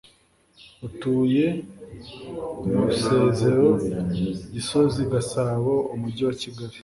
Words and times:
utuye 0.87 1.45
Musezero 2.75 3.67
GisoziGasabo 4.53 5.73
Umujyiwa 5.93 6.33
Kigali 6.41 6.77